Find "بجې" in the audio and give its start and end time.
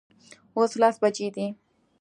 1.03-1.27